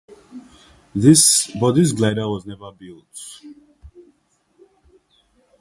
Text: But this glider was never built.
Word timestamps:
But 0.09 0.19
this 1.73 1.91
glider 1.95 2.27
was 2.27 2.43
never 2.47 2.71
built. 2.71 3.41